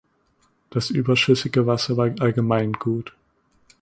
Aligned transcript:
Das 0.71 0.89
überschüssige 0.89 1.67
Wasser 1.67 1.95
war 1.95 2.09
Allgemeingut. 2.21 3.13